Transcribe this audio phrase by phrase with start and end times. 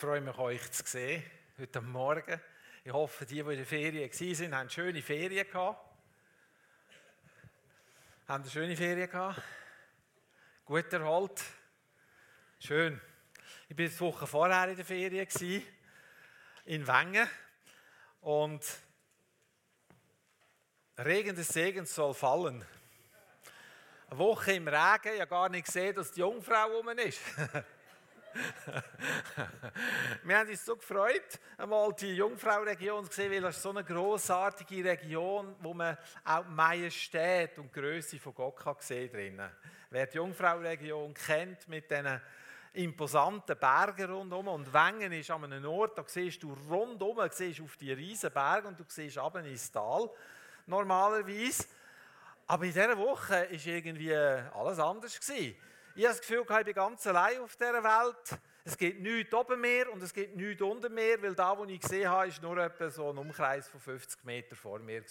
[0.00, 1.22] freue mich, euch zu sehen,
[1.58, 2.40] heute Morgen.
[2.82, 5.78] Ich hoffe, die, die in der Ferien waren, haben schöne Ferien gehabt.
[8.26, 9.42] Haben eine schöne Ferien gehabt?
[10.64, 11.42] Gut erholt?
[12.60, 12.98] Schön.
[13.68, 15.28] Ich war die Woche vorher in der Ferien,
[16.64, 17.28] in Wengen.
[18.22, 18.64] Und
[20.96, 22.64] Regen des Segens soll fallen.
[24.08, 27.20] Eine Woche im Regen, ich habe gar nicht gesehen, dass die Jungfrau rum ist.
[30.24, 33.84] Wir haben uns so gefreut, einmal die Jungfrau-Region zu sehen, weil das ist so eine
[33.84, 39.50] grossartige Region, wo man auch die Majestät und die Größe von Gott kann sehen drinnen.
[39.90, 42.20] Wer die Jungfrau-Region kennt, mit diesen
[42.72, 47.76] imposanten Bergen rundherum und Wengen ist an einem Ort, da siehst du rundherum, siehst auf
[47.76, 50.08] die riesen Berge und du siehst runter ins Tal,
[50.66, 51.64] normalerweise.
[52.46, 55.20] Aber in dieser Woche war irgendwie alles anders.
[55.20, 55.56] Gewesen.
[55.96, 58.40] Ich habe das Gefühl, ich bin ganz allein auf dieser Welt.
[58.64, 61.80] Es gibt nichts oben mehr und es gibt nichts unten mehr, weil da, wo ich
[61.80, 65.02] gesehen habe, ist nur etwa so ein Umkreis von 50 Metern vor mir.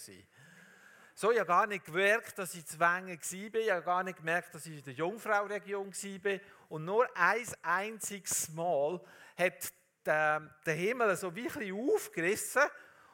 [1.14, 3.60] So, ich habe gar nicht gemerkt, dass ich zu Wengen war.
[3.60, 6.40] Ich habe gar nicht gemerkt, dass ich in der Jungfrau-Region war.
[6.70, 9.00] Und nur ein einziges Mal
[9.36, 9.72] hat
[10.06, 12.62] der, Himmel so wie ein aufgerissen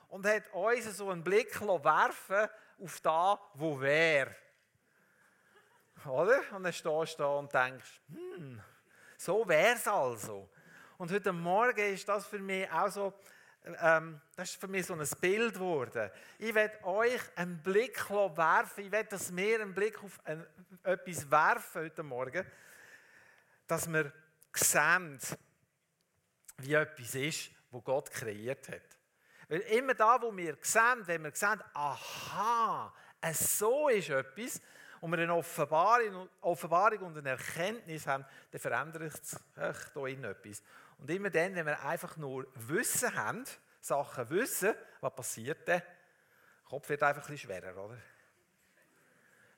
[0.08, 4.36] und hat uns so einen Blick werfen auf da, wo wäre.
[6.08, 6.40] Oder?
[6.52, 8.60] Und dann stehst du da und denkst, hm,
[9.16, 10.48] so wäre es also.
[10.98, 13.12] Und heute Morgen ist das für mich auch so,
[13.80, 16.10] ähm, das ist für mich so ein Bild geworden.
[16.38, 20.46] Ich werde euch einen Blick werfen, ich werde das mehr einen Blick auf ein,
[20.84, 22.46] etwas werfen heute Morgen,
[23.66, 24.12] dass wir
[24.54, 25.18] sehen,
[26.58, 28.96] wie etwas ist, wo Gott kreiert hat.
[29.48, 32.92] Weil immer da, wo wir sehen, wenn wir sehen, aha,
[33.32, 34.60] so ist etwas,
[35.06, 39.38] und wir eine Offenbarung, Offenbarung und eine Erkenntnis haben, dann verändert sich
[39.94, 40.64] da in etwas.
[40.98, 43.44] Und immer dann, wenn wir einfach nur Wissen haben,
[43.80, 45.80] Sachen wissen, was passiert dann?
[45.80, 47.96] Der Kopf wird einfach ein bisschen schwerer, oder?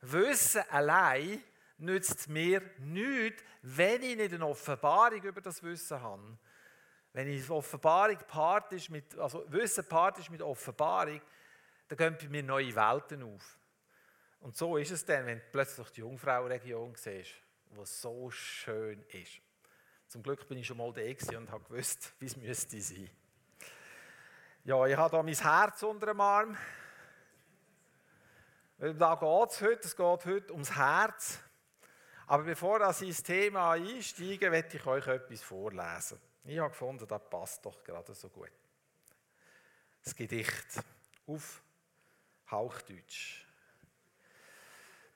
[0.03, 1.43] Wissen allein
[1.79, 6.37] nützt mir nichts, wenn ich nicht eine Offenbarung über das Wissen habe.
[7.15, 11.23] Wenn ich Offenbarung part mit, also Wissen part ist mit Offenbarung,
[11.89, 13.58] dann gehen bei mir neue Welten auf.
[14.41, 17.35] Und so ist es dann, wenn du plötzlich die Jungfrau-Region siehst,
[17.71, 19.41] wo so schön ist.
[20.09, 21.03] Zum Glück bin ich schon mal da
[21.39, 23.11] und habe gewusst, wie es müsste sein.
[24.65, 26.57] Ja, ich habe da mein Herz unter dem Arm.
[28.79, 31.41] Da geht es heute, es geht heute ums Herz.
[32.27, 36.21] Aber bevor ich ins Thema einsteige, werde ich euch etwas vorlesen.
[36.45, 38.53] Ich habe gefunden, das passt doch gerade so gut.
[40.05, 40.83] Das Gedicht
[41.27, 41.63] auf
[42.51, 43.48] Hauchdeutsch.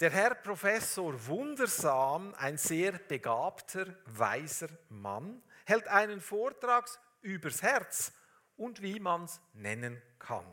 [0.02, 6.88] Der Herr Professor Wundersam, ein sehr begabter, weiser Mann, hält einen Vortrag
[7.20, 8.10] übers Herz
[8.56, 10.44] und wie man es nennen kann.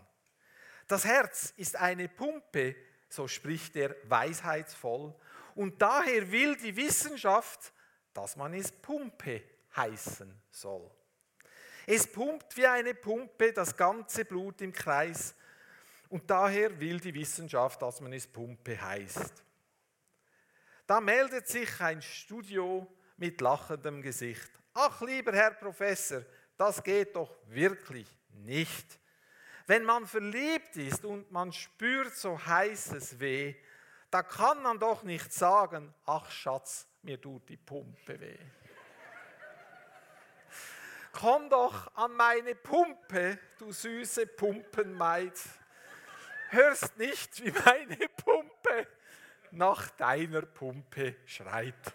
[0.87, 2.75] Das Herz ist eine Pumpe,
[3.09, 5.15] so spricht er weisheitsvoll,
[5.55, 7.73] und daher will die Wissenschaft,
[8.13, 9.41] dass man es Pumpe
[9.75, 10.91] heißen soll.
[11.87, 15.33] Es pumpt wie eine Pumpe das ganze Blut im Kreis,
[16.09, 19.43] und daher will die Wissenschaft, dass man es Pumpe heißt.
[20.87, 22.87] Da meldet sich ein Studio
[23.17, 24.49] mit lachendem Gesicht.
[24.73, 26.23] Ach, lieber Herr Professor,
[26.57, 28.99] das geht doch wirklich nicht.
[29.67, 33.55] Wenn man verliebt ist und man spürt so heißes Weh,
[34.09, 38.39] da kann man doch nicht sagen, ach Schatz, mir tut die Pumpe weh.
[41.11, 45.39] Komm doch an meine Pumpe, du süße Pumpenmaid
[46.51, 48.87] hörst nicht, wie meine Pumpe
[49.51, 51.93] nach deiner Pumpe schreit.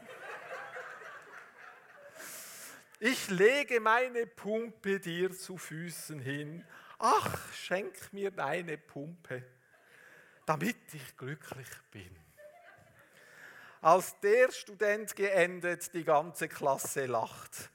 [3.01, 6.65] Ich lege meine Pumpe dir zu Füßen hin.
[6.99, 9.45] Ach, schenk mir deine Pumpe,
[10.47, 12.17] damit ich glücklich bin.
[13.83, 17.71] Als der Student geendet, die ganze Klasse lacht.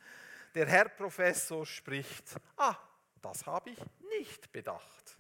[0.56, 2.75] Der Herr Professor spricht, ah,
[3.22, 3.80] das habe ich
[4.18, 5.19] nicht bedacht.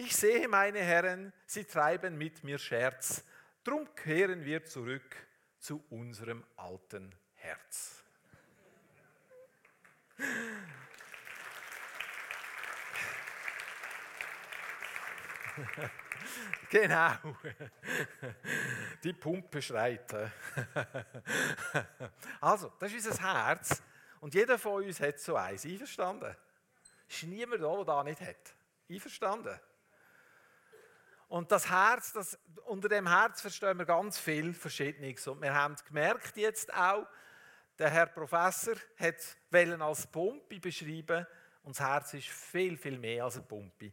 [0.00, 3.24] Ich sehe, meine Herren, Sie treiben mit mir Scherz.
[3.64, 5.16] Drum kehren wir zurück
[5.58, 8.04] zu unserem alten Herz.
[16.70, 17.16] genau.
[19.02, 20.14] Die Pumpe schreit.
[22.40, 23.82] Also, das ist unser Herz.
[24.20, 25.64] Und jeder von uns hat so eins.
[25.64, 26.36] Einverstanden?
[27.08, 28.54] Es ist niemand da, der das nicht hat.
[28.88, 29.58] Einverstanden?
[31.28, 35.26] Und das Herz, das, unter dem Herz verstehen wir ganz viel Verschiedenes.
[35.26, 37.06] Und wir haben gemerkt jetzt auch,
[37.78, 39.36] der Herr Professor hat es
[39.80, 41.26] als Pumpe beschreiben
[41.62, 43.92] und das Herz ist viel, viel mehr als eine Pumpe.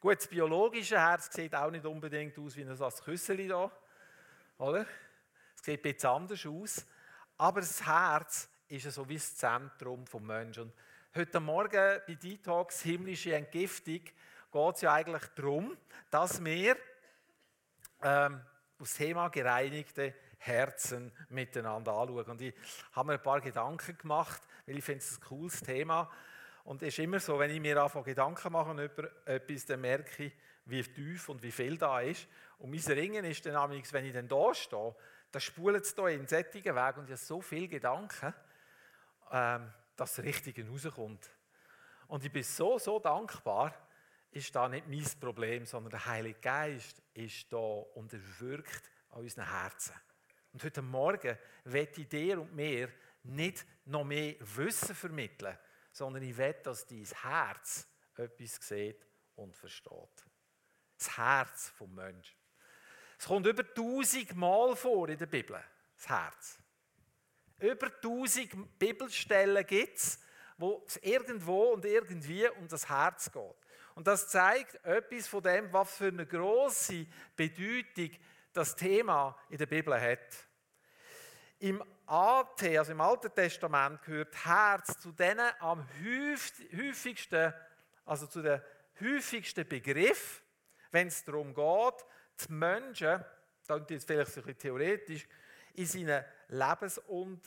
[0.00, 3.70] Gut, das biologische Herz sieht auch nicht unbedingt aus wie ein Küsseli hier,
[4.58, 4.86] oder?
[5.56, 6.86] Es sieht ein bisschen anders aus.
[7.36, 10.62] Aber das Herz ist so wie das Zentrum des Menschen.
[10.64, 10.72] Und
[11.14, 14.00] heute Morgen bei Detox, himmlische Entgiftung,
[14.52, 15.76] geht es ja eigentlich darum,
[16.10, 16.76] dass wir
[18.02, 18.40] ähm,
[18.78, 22.24] das Thema gereinigte Herzen miteinander anschauen.
[22.24, 22.54] Und ich
[22.92, 26.10] habe mir ein paar Gedanken gemacht, weil ich finde es ein cooles Thema.
[26.64, 30.24] Und es ist immer so, wenn ich mir anfange Gedanken machen über etwas, dann merke
[30.24, 30.32] ich,
[30.66, 32.26] wie tief und wie viel da ist.
[32.58, 34.94] Und mein Ringen ist dann, wenn ich dann da stehe,
[35.30, 38.34] dann spult es hier in sättigen Weg und ich habe so viele Gedanken,
[39.30, 41.30] ähm, dass das Richtige rauskommt.
[42.08, 43.74] Und ich bin so, so dankbar,
[44.36, 49.20] ist da nicht mein Problem, sondern der Heilige Geist ist da und er wirkt an
[49.22, 49.94] unseren Herzen.
[50.52, 52.92] Und heute Morgen werde ich dir und mir
[53.22, 55.56] nicht noch mehr Wissen vermitteln,
[55.90, 59.06] sondern ich will, dass dein Herz etwas sieht
[59.36, 60.26] und versteht.
[60.98, 62.36] Das Herz vom Menschen.
[63.18, 65.62] Es kommt über tausend Mal vor in der Bibel,
[65.96, 66.58] das Herz.
[67.58, 70.20] Über tausend Bibelstellen gibt es,
[70.58, 73.65] wo es irgendwo und irgendwie um das Herz geht.
[73.96, 78.10] Und das zeigt etwas von dem, was für eine große Bedeutung
[78.52, 80.36] das Thema in der Bibel hat.
[81.60, 87.54] Im AT, also im Alten Testament, gehört Herz zu denen am häufigsten,
[88.04, 88.60] also zu den
[89.00, 90.42] häufigsten Begriff,
[90.90, 92.04] wenn es darum geht,
[92.46, 93.24] die Menschen,
[93.66, 95.26] das ist jetzt vielleicht ein bisschen theoretisch,
[95.72, 97.40] in seinen Lebensäußerungen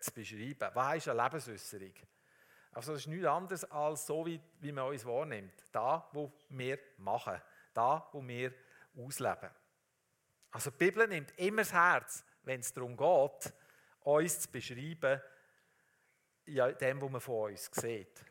[0.00, 0.70] zu beschreiben.
[0.74, 1.94] Was ist eine Lebensäußerung?
[2.76, 5.64] Also das ist nichts anderes als so, wie, wie man uns wahrnimmt.
[5.72, 7.40] Da, wo wir machen.
[7.72, 8.52] Da, wo wir
[8.94, 9.48] ausleben.
[10.50, 13.54] Also die Bibel nimmt immer das Herz, wenn es darum geht,
[14.00, 15.22] uns zu beschreiben,
[16.44, 18.22] ja, dem, was man von uns sieht.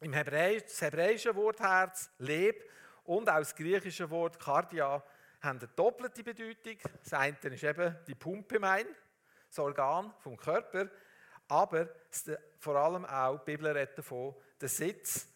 [0.00, 2.70] Im Hebräisch, das hebräische Wort Herz, Leb
[3.04, 5.02] und auch das griechische Wort Kardia
[5.40, 6.76] haben eine doppelte Bedeutung.
[7.02, 8.86] Das eine ist eben die Pumpe, mein,
[9.48, 10.90] das Organ vom Körper,
[11.50, 11.88] aber
[12.58, 15.28] vor allem auch, die Bibel redet davon, der Sitz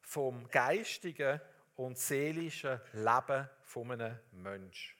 [0.00, 1.40] vom geistigen
[1.76, 4.96] und seelischen Leben von einem Menschen.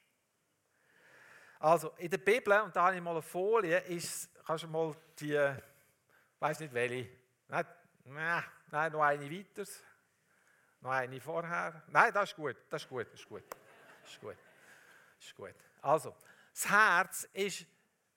[1.59, 4.95] Also in der Bibel, und da habe ich mal eine Folie, ist, kannst du mal
[5.19, 7.09] die, ich weiß nicht welche,
[7.49, 7.65] nein,
[8.05, 9.65] nein, noch eine weiter,
[10.81, 11.83] noch eine vorher.
[11.89, 13.43] Nein, das ist gut, das ist gut, das ist gut,
[14.03, 14.37] das ist gut,
[15.17, 15.55] das ist gut.
[15.81, 16.15] Also,
[16.53, 17.67] das Herz ist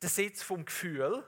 [0.01, 1.23] der Sitz vom Gefühl,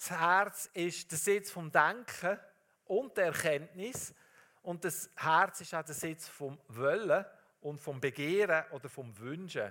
[0.00, 2.38] das Herz ist der Sitz vom Denken
[2.86, 4.14] und der Erkenntnis
[4.62, 7.24] und das Herz ist auch der Sitz vom Wollen
[7.60, 9.70] und vom Begehren oder vom Wünschen.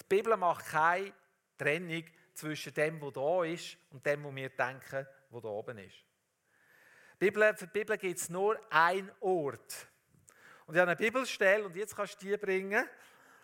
[0.00, 1.12] Die Bibel macht keine
[1.56, 2.02] Trennung
[2.34, 6.02] zwischen dem, was da ist und dem, was wir denken, was da oben ist.
[7.16, 9.86] Bibel, für die Bibel gibt es nur einen Ort.
[10.66, 12.88] Und ich habe eine Bibelstelle, und jetzt kannst du die bringen,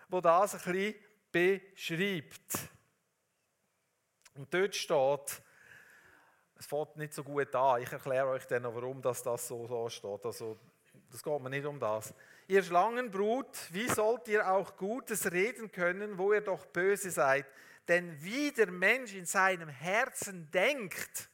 [0.09, 2.69] wo das ein bisschen beschreibt.
[4.35, 5.43] Und dort steht,
[6.61, 7.81] es fängt nicht so gut an.
[7.81, 10.27] Ich erkläre euch dann, warum das, das so, so steht.
[10.27, 10.59] Also,
[11.11, 12.13] das geht mir nicht um das.
[12.47, 17.47] Ihr Schlangenbrut, wie sollt ihr auch Gutes reden können, wo ihr doch böse seid?
[17.89, 21.31] Denn wie der Mensch in seinem Herzen denkt,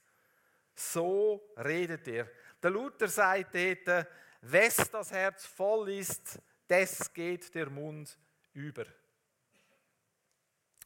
[0.77, 2.31] so redet ihr.
[2.63, 4.07] Der Luther sagt dort,
[4.43, 6.39] wes das Herz voll ist,
[6.71, 8.17] des geht der Mund
[8.53, 8.85] über.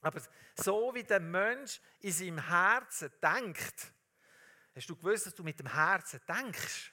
[0.00, 0.22] Aber
[0.54, 3.92] so wie der Mensch in seinem Herzen denkt,
[4.74, 6.92] Hast du gewusst, dass du mit dem Herzen denkst?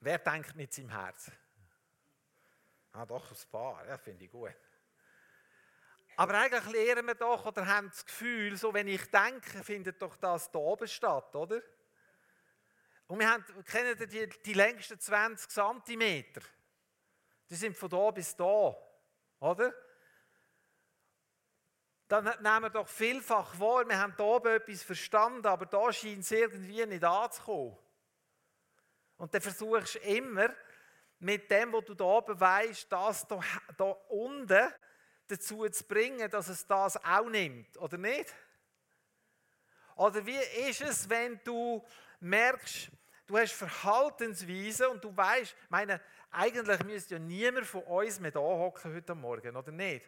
[0.00, 1.32] Wer denkt mit seinem Herzen?
[2.92, 4.54] Ah, doch, ein paar, ja, finde ich gut.
[6.16, 10.16] Aber eigentlich lernen wir doch oder haben das Gefühl, so wenn ich denke, findet doch
[10.16, 11.60] das da oben statt, oder?
[13.06, 16.24] Und wir haben, kennen die, die längsten 20 cm.
[17.48, 18.76] Die sind von da bis da,
[19.40, 19.74] oder?
[22.08, 26.20] Dann nehmen wir doch vielfach wahr, wir haben hier oben etwas verstanden, aber da scheint
[26.20, 27.76] es irgendwie nicht anzukommen.
[29.16, 30.54] Und dann versuchst du immer,
[31.18, 33.40] mit dem, was du da oben weißt, das da,
[33.76, 34.68] da unten
[35.26, 38.34] dazu zu bringen, dass es das auch nimmt, oder nicht?
[39.96, 41.82] Oder wie ist es, wenn du
[42.20, 42.90] merkst,
[43.26, 48.40] du hast Verhaltensweisen und du weißt, meine, eigentlich müsste ja niemand von uns mehr da
[48.40, 50.06] hocken heute Morgen, oder nicht?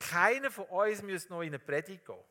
[0.00, 2.24] Keiner von uns müsste noch in eine Predigt gehen.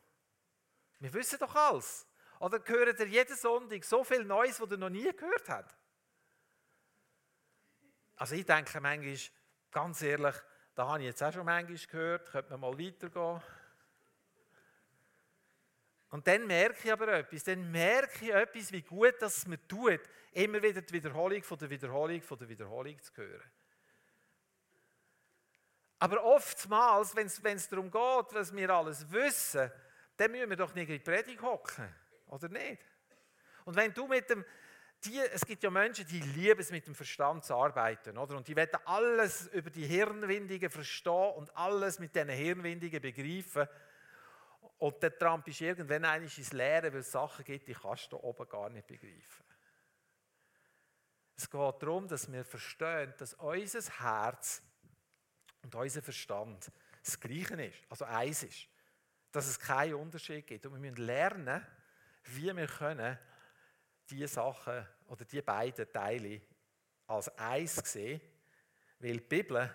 [0.98, 2.06] Wir wissen doch alles.
[2.40, 5.74] Oder hören ihr jeden Sonntag so viel Neues, was ihr noch nie gehört habt?
[8.16, 9.16] Also ich denke manchmal,
[9.70, 10.34] ganz ehrlich,
[10.74, 13.42] Da habe ich jetzt auch schon manchmal gehört, könnte man mal weitergehen.
[16.10, 20.00] Und dann merke ich aber etwas, dann merke ich etwas, wie gut das mir tut,
[20.32, 23.50] immer wieder die Wiederholung von der Wiederholung von der Wiederholung zu hören.
[26.00, 29.70] Aber oftmals, wenn es darum geht, was wir alles wissen,
[30.16, 31.94] dann müssen wir doch nicht in die Predigt hocken,
[32.26, 32.82] oder nicht?
[33.66, 34.42] Und wenn du mit dem,
[35.04, 38.34] die, es gibt ja Menschen, die lieben es mit dem Verstand zu arbeiten, oder?
[38.34, 43.68] Und die wollen alles über die Hirnwindigen verstehen und alles mit diesen Hirnwindigen begreifen.
[44.78, 48.16] Und der Trump ist irgendwann eigentlich ins Leere, weil es Sachen gibt, die kannst du
[48.16, 49.44] oben gar nicht begreifen.
[51.36, 54.62] Es geht darum, dass wir verstehen, dass unser Herz
[55.62, 56.70] und unser Verstand
[57.02, 58.68] das Gleiche ist, also eins ist.
[59.32, 60.66] Dass es keinen Unterschied gibt.
[60.66, 61.64] Und wir müssen lernen,
[62.24, 63.18] wie wir können
[64.08, 66.40] diese Sachen oder die beiden Teile
[67.06, 68.20] als eins sehen,
[68.98, 69.70] weil die Bibel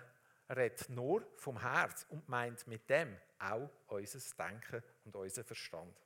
[0.50, 5.96] redet nur vom Herz und meint mit dem auch unser Denken und unser Verstand.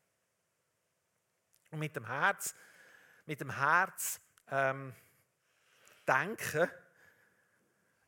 [1.71, 2.55] Und mit dem Herz,
[3.27, 4.21] mit dem Herz
[4.51, 4.95] ähm,
[6.07, 6.69] denken,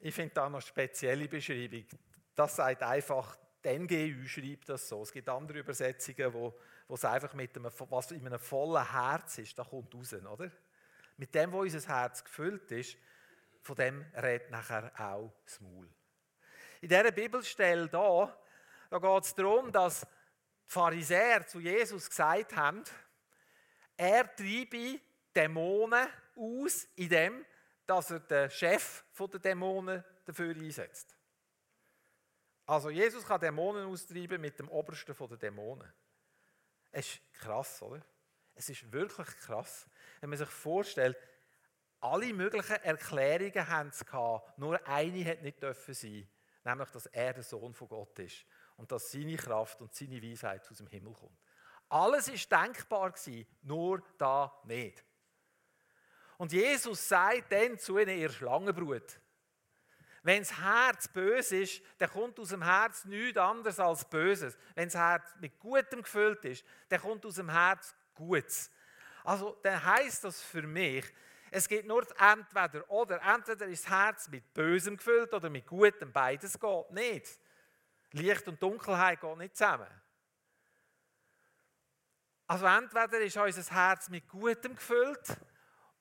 [0.02, 1.86] ich finde da noch eine spezielle Beschreibung.
[2.34, 5.02] Das sagt einfach, die NGÜ schreibt das so.
[5.02, 9.38] Es gibt andere Übersetzungen, wo, wo es einfach mit einem, was in einem vollen Herz
[9.38, 10.50] ist, da kommt raus, oder?
[11.16, 12.96] Mit dem, wo unser Herz gefüllt ist,
[13.60, 15.88] von dem redet nachher auch das Maul.
[16.80, 18.36] In dieser Bibelstelle da,
[18.90, 20.06] da geht es darum, dass die
[20.66, 22.82] Pharisäer zu Jesus gesagt haben,
[23.96, 24.98] er treibe
[25.36, 27.44] Dämonen aus, indem
[27.86, 31.16] dass er den Chef der Dämonen dafür einsetzt.
[32.66, 35.92] Also Jesus kann Dämonen austreiben mit dem Obersten der Dämonen.
[36.90, 38.02] Es ist krass, oder?
[38.54, 39.86] Es ist wirklich krass,
[40.20, 41.16] wenn man sich vorstellt,
[42.00, 46.28] alle möglichen Erklärungen haben es gehabt, nur eine hat nicht dürfen sein,
[46.64, 48.44] nämlich, dass er der Sohn von Gott ist
[48.76, 51.38] und dass seine Kraft und seine Weisheit aus dem Himmel kommt.
[51.88, 55.04] Alles ist denkbar gewesen, nur da nicht.
[56.42, 59.16] Und Jesus sagt dann zu ihnen, ihr Schlangenbrut,
[60.24, 64.58] wenn das Herz böse ist, dann kommt aus dem Herz nichts anderes als Böses.
[64.74, 68.72] Wenn das Herz mit Gutem gefüllt ist, dann kommt aus dem Herz Gutes.
[69.22, 71.04] Also dann heißt das für mich,
[71.52, 73.22] es gibt nur entweder oder.
[73.22, 76.10] Entweder ist das Herz mit Bösem gefüllt oder mit Gutem.
[76.12, 77.38] Beides geht nicht.
[78.10, 79.86] Licht und Dunkelheit gehen nicht zusammen.
[82.48, 85.38] Also entweder ist unser Herz mit Gutem gefüllt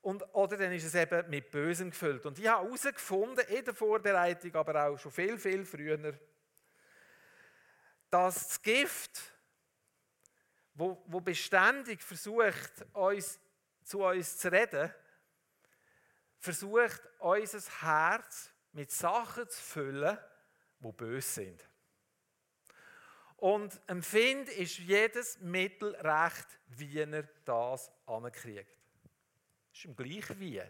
[0.01, 2.25] und, oder dann ist es eben mit Bösem gefüllt.
[2.25, 6.19] Und ich habe herausgefunden, in der Vorbereitung, aber auch schon viel, viel früher,
[8.09, 9.21] dass das Gift,
[10.73, 13.39] wo, wo beständig versucht, uns,
[13.83, 14.91] zu uns zu reden,
[16.39, 20.17] versucht, unser Herz mit Sachen zu füllen,
[20.79, 21.67] die böse sind.
[23.37, 28.80] Und empfind ist jedes Mittel recht, wie er das ankriegt.
[29.73, 30.61] Ist ihm gleich wie.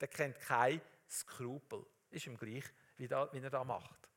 [0.00, 1.84] Der kennt kein Skrupel.
[2.10, 2.64] Ist ihm gleich,
[2.96, 4.08] wie, da, wie er das macht.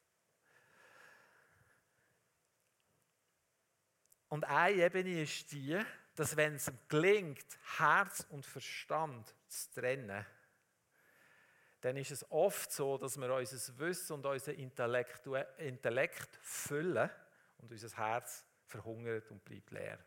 [4.29, 5.79] Und eine Ebene ist die,
[6.15, 7.45] dass wenn es ihm gelingt,
[7.77, 10.25] Herz und Verstand zu trennen,
[11.81, 17.09] dann ist es oft so, dass wir unser Wissen und unser Intellekt füllen
[17.57, 19.99] und unser Herz verhungert und bleibt leer.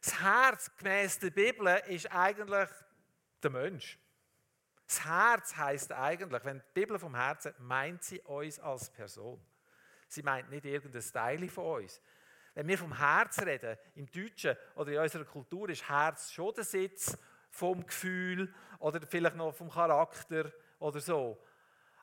[0.00, 2.68] Das Herz gemäß der Bibel ist eigentlich
[3.42, 3.98] der Mensch.
[4.86, 9.40] Das Herz heißt eigentlich, wenn die Bibel vom Herzen meint sie uns als Person.
[10.08, 12.00] Sie meint nicht irgendein Teil von uns.
[12.54, 16.64] Wenn wir vom Herz reden, im Deutschen oder in unserer Kultur ist Herz schon der
[16.64, 17.16] Sitz
[17.50, 21.38] vom Gefühl oder vielleicht noch vom Charakter oder so.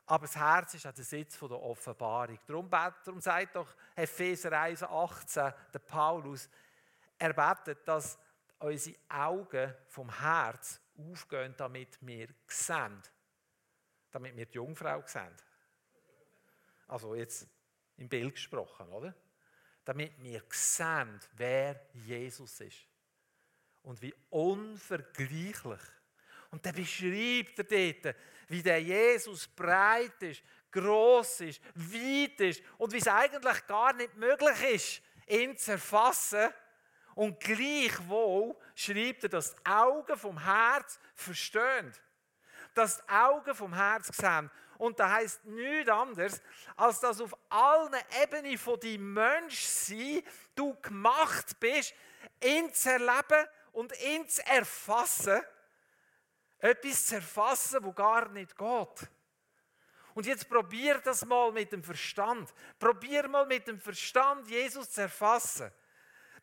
[0.06, 2.38] Aber das Herz ist auch der Sitz der Offenbarung.
[2.46, 6.48] Darum, darum sagt doch Epheser 1,18 der Paulus,
[7.18, 8.18] er betet, dass
[8.58, 13.02] unsere Augen vom Herz aufgehen, damit wir sehen.
[14.10, 15.36] Damit wir die Jungfrau sehen.
[16.88, 17.46] Also jetzt
[17.96, 19.14] im Bild gesprochen, oder?
[19.84, 22.86] Damit wir sehen, wer Jesus ist.
[23.82, 25.80] Und wie unvergleichlich.
[26.50, 28.16] Und dann beschreibt er dort,
[28.48, 34.14] wie der Jesus breit ist, groß ist, weit ist und wie es eigentlich gar nicht
[34.16, 36.48] möglich ist, ihn zu erfassen
[37.16, 41.90] und gleichwohl schreibt er, dass die Augen vom Herz verstehen.
[42.74, 44.50] Dass die Augen vom Herz sehen.
[44.76, 46.42] Und das heisst nichts anderes,
[46.76, 50.22] als dass auf allen Ebenen von deinem Menschsein
[50.54, 51.94] du gemacht bist,
[52.44, 55.40] ihn zu erleben und ihn zu erfassen.
[56.58, 59.10] Etwas zu erfassen, wo gar nicht geht.
[60.12, 62.52] Und jetzt probier das mal mit dem Verstand.
[62.78, 65.72] Probier mal mit dem Verstand, Jesus zu erfassen.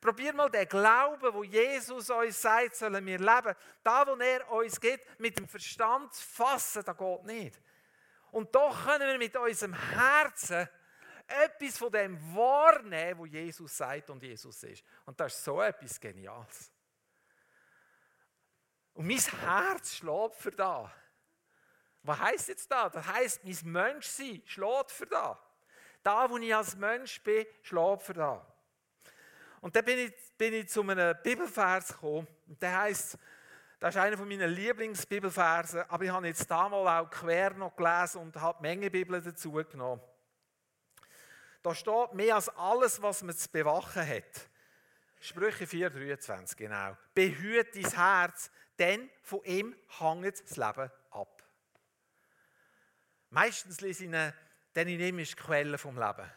[0.03, 3.55] Probier mal den Glauben, wo Jesus uns sagt, sollen wir leben.
[3.81, 7.61] Da, wo er uns gibt, mit dem Verstand zu fassen, das geht nicht.
[8.31, 10.67] Und doch können wir mit unserem Herzen
[11.25, 14.83] etwas von dem wahrnehmen, wo Jesus sagt und Jesus ist.
[15.05, 16.69] Und das ist so etwas Geniales.
[18.93, 20.93] Und mein Herz schlägt für da.
[22.01, 22.89] Was heißt jetzt da?
[22.89, 25.41] Das heißt, mein Menschsein schlägt für da.
[26.03, 28.52] Da, wo ich als Mensch bin, schlägt für da.
[29.63, 32.27] Und dann bin ich, bin ich zu einem Bibelvers gekommen.
[32.49, 33.17] Und der heißt,
[33.79, 38.35] das ist einer meiner Lieblingsbibelverse, aber ich habe jetzt damals auch quer noch gelesen und
[38.35, 40.01] habe Menge Bibeln dazu genommen.
[41.61, 44.49] Da steht mehr als alles, was man zu bewachen hat.
[45.21, 46.97] Sprüche 4,23, genau.
[47.13, 51.41] Behüt dein Herz, denn von ihm hängt das Leben ab.
[53.29, 54.33] Meistens lese ich ihn,
[54.75, 56.29] denn in ihm ist die Quelle vom Leben.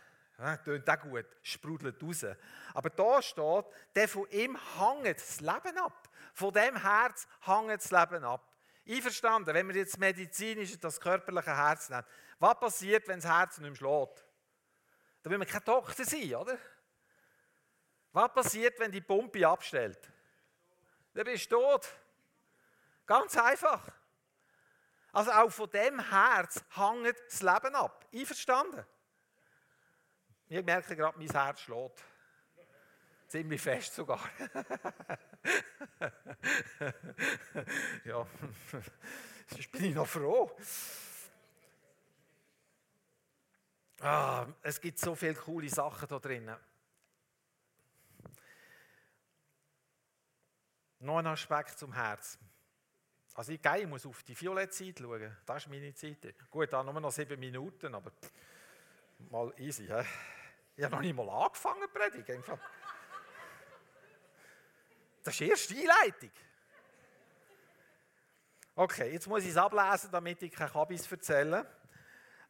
[0.65, 2.27] Tönt auch gut, sprudelt raus.
[2.75, 3.65] Aber da steht,
[3.95, 6.11] der von ihm hängt das Leben ab.
[6.35, 8.53] Von dem Herz hängt das Leben ab.
[8.87, 12.05] Einverstanden, wenn wir jetzt medizinisch das körperliche Herz nehmen.
[12.39, 14.25] Was passiert, wenn das Herz nicht mehr schlägt?
[15.23, 16.59] Da will man kein Doktor sein, oder?
[18.13, 19.99] Was passiert, wenn die Pumpe abstellt?
[21.15, 21.89] Dann bist du tot.
[23.07, 23.91] Ganz einfach.
[25.13, 28.07] Also auch von dem Herz hängt das Leben ab.
[28.13, 28.85] Einverstanden?
[30.49, 32.05] Ich merke gerade, mein Herz schlägt.
[33.27, 34.21] Ziemlich fest sogar.
[38.05, 38.25] ja,
[39.49, 40.57] sonst bin ich noch froh.
[44.01, 46.57] Ah, es gibt so viele coole Sachen da drinnen.
[51.01, 52.39] Noch ein Aspekt zum Herz.
[53.35, 55.37] Also ich, gehe, ich muss auf die Violett-Zeit schauen.
[55.45, 56.35] Das ist meine Zeit.
[56.51, 58.13] Gut, da nur noch sieben Minuten, aber
[59.31, 59.87] mal easy.
[59.87, 60.05] He?
[60.77, 62.45] Ich habe noch nicht mal angefangen zu predigen.
[65.23, 66.31] Das ist die erste Einleitung.
[68.75, 71.67] Okay, jetzt muss ich es ablesen, damit ich kein Kabis erzähle.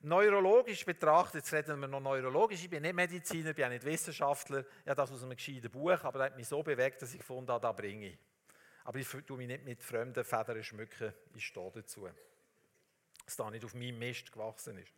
[0.01, 3.85] Neurologisch betrachtet, jetzt reden wir noch neurologisch, ich bin nicht Mediziner, ich bin auch nicht
[3.85, 7.13] Wissenschaftler, ich habe das aus einem gescheiten Buch, aber das hat mich so bewegt, dass
[7.13, 8.19] ich gefunden habe, da bringe ich.
[8.85, 12.09] Aber ich tue mich nicht mit fremden Federn schmücken, ich stehe dazu.
[13.25, 14.93] Dass da nicht auf meinem Mist gewachsen ist.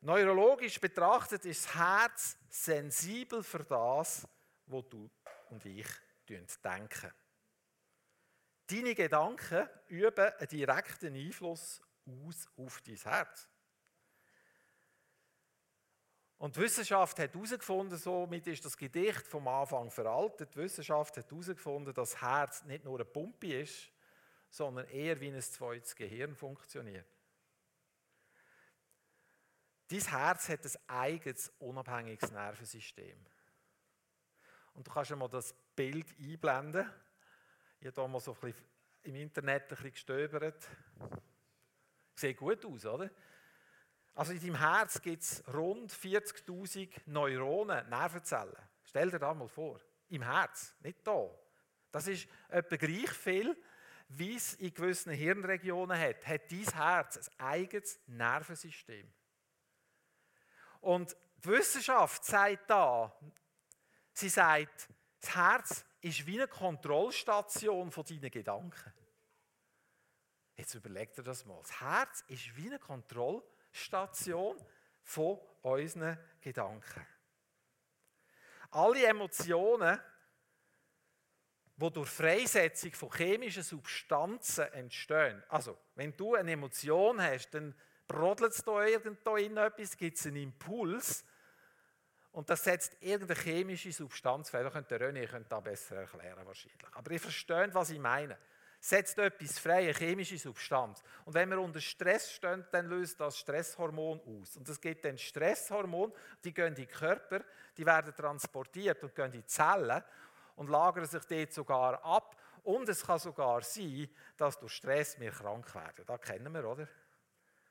[0.00, 4.26] Neurologisch betrachtet ist das Herz sensibel für das,
[4.66, 5.10] was du
[5.50, 5.86] und ich
[6.62, 7.12] denken.
[8.66, 13.48] Deine Gedanken üben einen direkten Einfluss aus auf dein Herz.
[16.36, 20.54] Und die Wissenschaft hat herausgefunden, somit ist das Gedicht vom Anfang veraltet.
[20.54, 23.90] Die Wissenschaft hat herausgefunden, dass das Herz nicht nur eine Pumpe ist,
[24.48, 27.17] sondern eher wie ein zweites Gehirn funktioniert.
[29.90, 33.18] Dein Herz hat ein eigenes, unabhängiges Nervensystem.
[34.74, 36.90] Und du kannst mal das Bild einblenden.
[37.80, 38.64] Ich habe da mal so ein bisschen
[39.04, 40.68] im Internet ein bisschen gestöbert.
[42.14, 43.10] Sieht gut aus, oder?
[44.14, 48.56] Also in deinem Herz gibt es rund 40.000 Neuronen, Nervenzellen.
[48.82, 49.80] Stell dir das mal vor.
[50.08, 51.30] Im Herz, nicht da.
[51.90, 53.56] Das ist etwa gleich viel,
[54.08, 56.26] wie es in gewissen Hirnregionen hat.
[56.26, 59.10] Hat dein Herz ein eigenes Nervensystem.
[60.80, 63.16] Und die Wissenschaft sagt da,
[64.12, 64.88] sie sagt,
[65.20, 68.92] das Herz ist wie eine Kontrollstation von deinen Gedanken.
[70.56, 71.60] Jetzt überlegt dir das mal.
[71.62, 74.56] Das Herz ist wie eine Kontrollstation Station
[75.02, 77.06] von unseren Gedanken.
[78.70, 79.98] Alle Emotionen,
[81.76, 85.42] die durch Freisetzung von chemischen Substanzen entstehen.
[85.48, 87.74] Also, wenn du eine Emotion hast, dann
[88.08, 91.24] brodelt es da irgendwo in etwas, gibt es einen Impuls
[92.32, 94.62] und das setzt irgendeine chemische Substanz frei.
[94.62, 96.94] Da könnte René könnte das besser erklären wahrscheinlich.
[96.94, 98.36] Aber ihr versteht, was ich meine
[98.80, 101.02] setzt etwas frei, eine chemische Substanz.
[101.24, 104.56] Und wenn wir unter Stress stehen, dann löst das Stresshormon aus.
[104.56, 106.12] Und es gibt dann Stresshormone,
[106.44, 107.40] die gehen in den Körper,
[107.76, 110.02] die werden transportiert und gehen in die Zellen
[110.56, 112.36] und lagern sich dort sogar ab.
[112.62, 116.04] Und es kann sogar sein, dass durch Stress wir krank werden.
[116.06, 116.86] Das kennen wir, oder?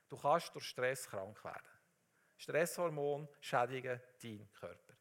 [0.08, 1.68] Du kannst durch Stress krank werden.
[2.36, 4.94] Stresshormon schädigen deinen Körper.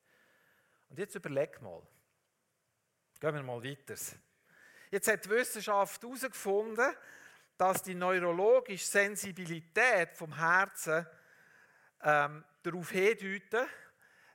[0.90, 1.82] Und jetzt überleg mal.
[3.20, 3.96] Gehen wir mal weiter.
[4.92, 6.96] Jetzt hat die Wissenschaft herausgefunden,
[7.58, 11.06] dass die neurologische Sensibilität vom Herzen
[12.02, 13.68] ähm, darauf hindeutet,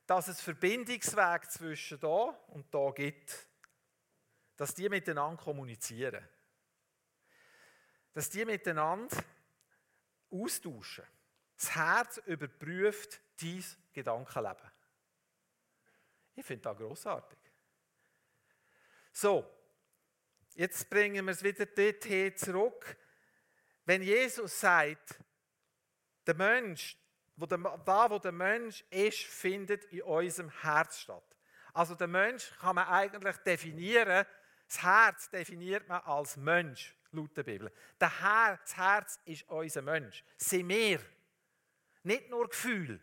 [0.06, 3.46] dass es Verbindungsweg zwischen da und da gibt,
[4.56, 6.28] dass die miteinander kommunizieren,
[8.12, 9.16] dass die miteinander
[10.32, 11.04] austauschen.
[11.56, 14.70] Das Herz überprüft dein Gedankenleben.
[16.34, 17.38] Ich finde das grossartig.
[19.12, 19.48] So,
[20.54, 22.96] jetzt bringen wir es wieder dorthin zurück.
[23.84, 25.20] Wenn Jesus sagt,
[26.26, 26.96] der Mensch,
[27.36, 31.36] wo der, da wo der Mensch ist, findet in unserem Herz statt.
[31.74, 34.26] Also der Mensch kann man eigentlich definieren,
[34.68, 37.70] das Herz definiert man als Mensch, laut der Bibel.
[38.00, 41.00] Der Herz, das Herz ist unser Mensch, sind wir.
[42.02, 43.00] Nicht nur Gefühl,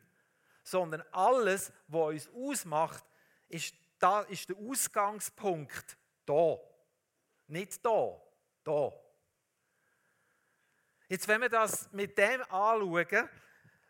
[0.63, 3.03] sondern alles, was uns ausmacht,
[3.47, 6.57] ist, da, ist der Ausgangspunkt da.
[7.47, 8.21] Nicht da,
[8.63, 8.93] da.
[11.07, 13.29] Jetzt, wenn wir das mit dem anschauen,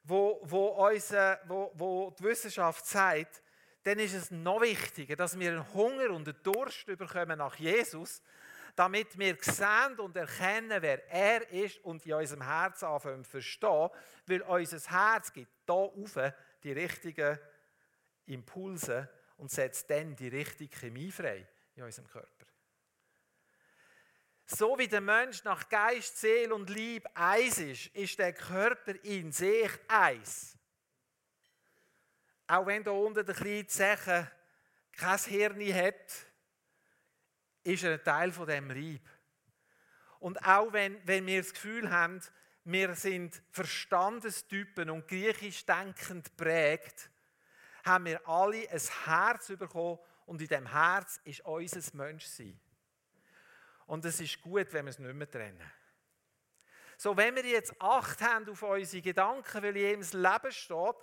[0.04, 3.42] wo, wo, unsere, wo, wo die Wissenschaft sagt,
[3.84, 8.22] dann ist es noch wichtiger, dass wir einen Hunger und einen Durst bekommen nach Jesus,
[8.76, 13.90] damit wir sehen und erkennen, wer er ist und in unserem Herzen anfangen zu verstehen,
[14.26, 16.20] weil unser Herz gibt da auf
[16.64, 17.40] die richtigen
[18.26, 22.46] Impulse und setzt dann die richtige Chemie frei in unserem Körper.
[24.46, 29.32] So wie der Mensch nach Geist, Seele und Lieb eins ist, ist der Körper in
[29.32, 30.58] sich eins.
[32.48, 34.32] Auch wenn da unten der kleine Zeche
[34.94, 36.26] kein Hirn hat,
[37.64, 39.02] ist er ein Teil von dem Leib.
[40.20, 42.22] Und auch wenn, wenn wir das Gefühl haben,
[42.66, 47.10] wir sind Verstandestypen und griechisch denkend prägt,
[47.86, 52.60] haben wir alle ein Herz bekommen und in dem Herz ist unser Menschsein.
[53.88, 55.72] Und es ist gut, wenn wir es nicht mehr trennen.
[56.98, 60.96] So, wenn wir jetzt Acht haben auf unsere Gedanken, weil in jedem Leben steht,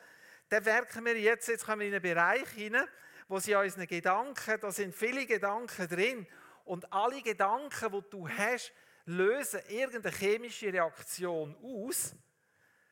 [0.51, 2.87] dann merken wir jetzt, jetzt kommen wir in einen Bereich hinein,
[3.29, 6.27] wo sie unseren Gedanken, da sind viele Gedanken drin
[6.67, 8.73] und alle Gedanken, die du hast,
[9.07, 12.15] lösen irgendeine chemische Reaktion aus.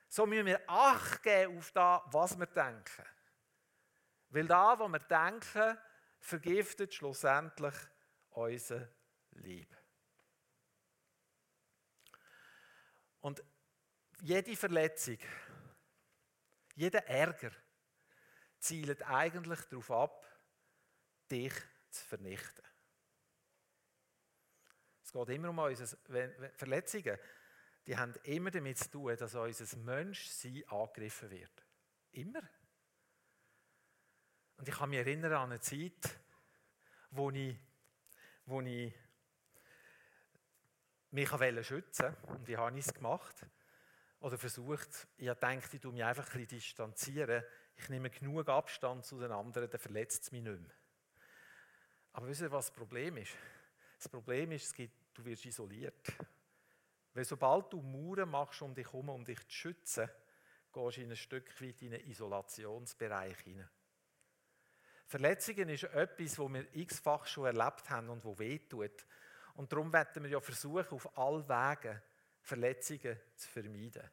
[0.08, 3.04] So müssen wir Acht geben auf das, was wir denken.
[4.28, 5.78] Weil da, was wir denken,
[6.20, 7.74] vergiftet schlussendlich
[8.30, 8.88] unser
[9.32, 9.76] Leben.
[13.20, 13.42] Und
[14.20, 15.18] jede Verletzung,
[16.74, 17.50] jeder Ärger
[18.58, 20.26] zielt eigentlich darauf ab,
[21.30, 21.54] dich
[21.90, 22.73] zu vernichten.
[25.14, 25.96] Geht immer um unsere
[26.56, 27.16] Verletzungen.
[27.86, 31.64] Die haben immer damit zu tun, dass unser Menschsein angegriffen wird.
[32.10, 32.42] Immer.
[34.56, 36.18] Und ich kann mich erinnern an eine Zeit,
[37.10, 37.56] wo ich,
[38.46, 38.92] wo ich
[41.12, 42.26] mich schützen wollte.
[42.26, 43.46] Und wie habe ich es gemacht?
[44.18, 47.44] Oder versucht, ich denke, ich tue mich einfach ein bisschen distanzieren.
[47.76, 50.74] Ich nehme genug Abstand zu den anderen, dann verletzt es mich nicht mehr.
[52.14, 53.36] Aber wisst ihr, was das Problem ist?
[53.98, 56.12] Das Problem ist, es gibt, du wirst isoliert.
[57.14, 60.10] Weil sobald du Mauern machst um dich herum, um dich zu schützen,
[60.72, 63.68] gehst du in ein Stück weit in einen Isolationsbereich hinein.
[65.06, 69.06] Verletzungen ist etwas, das wir x-fach schon erlebt haben und wo wehtut.
[69.54, 72.02] Und darum werden wir ja versuchen, auf all Wegen
[72.40, 74.10] Verletzungen zu vermeiden.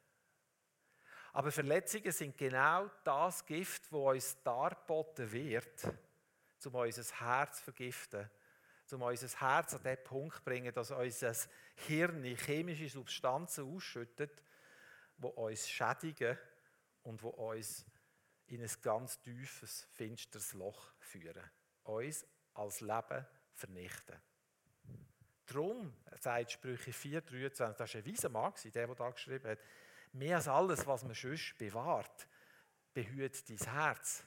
[1.33, 5.87] Aber Verletzungen sind genau das Gift, das uns dargeboten wird,
[6.65, 8.29] um unser Herz zu vergiften,
[8.93, 11.35] um unser Herz an den Punkt zu bringen, dass unser
[11.87, 14.43] Hirn chemische Substanzen ausschüttet,
[15.17, 16.37] die uns schädigen
[17.03, 17.85] und die uns
[18.47, 21.49] in ein ganz tiefes, finsteres Loch führen.
[21.83, 24.21] Uns als Leben vernichten.
[25.45, 29.59] Darum sagt Sprüche 4, 23, das war ein weiser Mann, der, der da geschrieben hat,
[30.13, 32.27] mehr als alles, was man sonst bewahrt,
[32.93, 34.23] behüt dein Herz,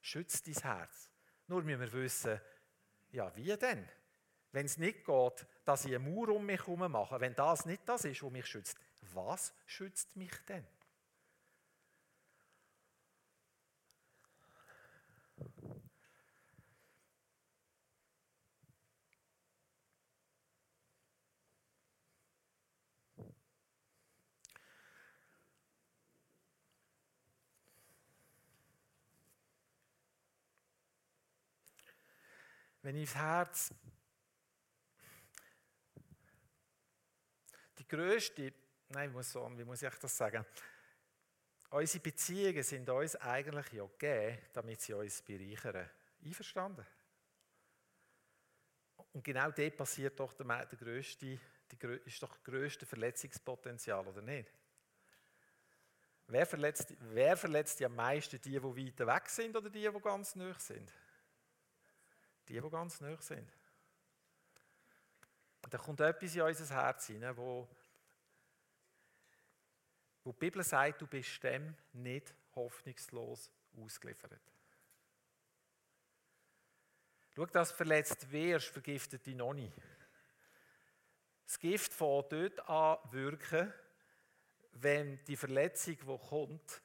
[0.00, 1.10] schützt dein Herz.
[1.46, 2.40] Nur müssen wir wissen,
[3.10, 3.88] ja, wie denn?
[4.56, 7.86] Wenn es nicht geht, dass ich eine Mauer um mich herum mache, wenn das nicht
[7.86, 8.78] das ist, was mich schützt,
[9.12, 10.66] was schützt mich denn?
[32.82, 33.74] wenn ich das Herz
[37.86, 38.52] die größte,
[38.88, 40.44] nein, muss so, wie muss ich das sagen?
[41.70, 45.88] Unsere Beziehungen sind uns eigentlich ja gegeben, damit sie uns bereichern.
[46.24, 46.86] Einverstanden?
[49.12, 51.38] Und genau dort passiert doch der, der grösste,
[51.70, 54.52] die, ist doch das grösste Verletzungspotenzial, oder nicht?
[56.28, 60.34] Wer verletzt, wer verletzt am meisten die, die weiter weg sind oder die, die ganz
[60.34, 60.92] nah sind?
[62.48, 63.48] Die, die ganz nah sind.
[65.70, 67.68] Da kommt etwas in unser Herz hinein, wo,
[70.26, 74.40] Wo die Bibel sagt, du bist dem nicht hoffnungslos ausgeliefert.
[77.32, 79.72] Schau, dass du verletzt wirst, vergiftet dich noch nicht.
[81.44, 83.72] Das Gift fängt dort an wirken,
[84.72, 86.82] wenn die Verletzung, die kommt,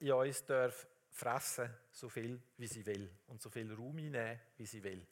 [0.00, 4.66] in uns darf fressen, so viel wie sie will und so viel Raum einnehmen, wie
[4.66, 5.06] sie will.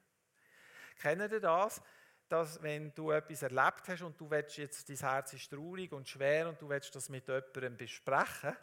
[0.97, 1.81] Kennt ihr das?
[2.29, 6.07] Dass wenn du etwas erlebt hast und du willst jetzt, dein Herz ist traurig und
[6.07, 8.55] schwer und du willst das mit jemandem besprechen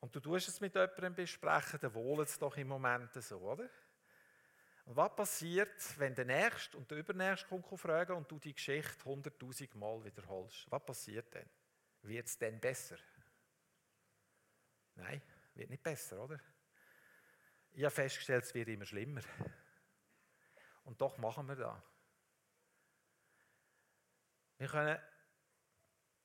[0.00, 3.68] und du tust es mit jemandem besprechen, dann wohlt es doch im Moment so, oder?
[4.86, 9.04] Und was passiert, wenn der Nächste und der Übernächste kommt fragen und du die Geschichte
[9.04, 10.66] hunderttausend Mal wiederholst?
[10.68, 11.48] Was passiert dann?
[12.02, 12.96] Wird es dann besser?
[14.96, 15.22] Nein,
[15.54, 16.40] wird nicht besser, oder?
[17.70, 19.20] Ich habe festgestellt, es wird immer schlimmer.
[20.84, 21.80] Und doch machen wir das.
[24.60, 24.98] Wir können,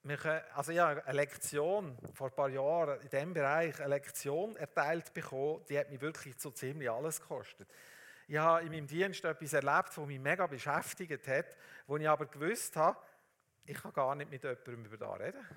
[0.03, 3.87] wir können, also ich habe eine Lektion vor ein paar Jahren in diesem Bereich, eine
[3.87, 7.65] Lektion erteilt bekommen, die hat mich wirklich so ziemlich alles gekostet.
[8.27, 11.55] Ich habe in meinem Dienst etwas erlebt, das mich mega beschäftigt hat,
[11.87, 12.99] wo ich aber gewusst habe,
[13.63, 15.47] ich kann gar nicht mit jemandem über das reden.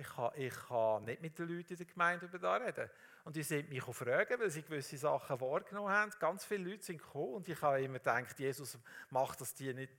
[0.00, 2.90] Ich kann, ich kann nicht mit den Leuten in der Gemeinde über das reden.
[3.22, 6.10] Und die sind mich fragen, weil sie gewisse Sachen wahrgenommen haben.
[6.18, 8.78] Ganz viele Leute sind gekommen und ich habe immer gedacht, Jesus
[9.10, 9.92] macht, dass die nicht,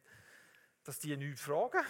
[0.84, 1.86] dass die nichts fragen.